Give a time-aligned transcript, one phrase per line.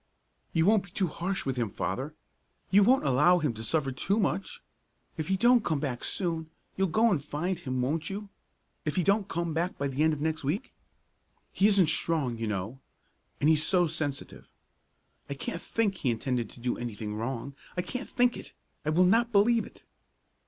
[0.51, 2.15] "You won't be too harsh with him, Father?
[2.71, 4.63] You won't allow him to suffer too much?
[5.15, 8.29] If he don't come back soon, you'll go and find him, won't you,
[8.83, 10.73] if he don't come back by the end of next week?
[11.53, 12.79] He isn't strong, you know,
[13.39, 14.49] and he's so sensitive.
[15.29, 18.53] And I can't think he intended to do anything wrong; I can't think it!
[18.83, 19.83] I will not believe it!"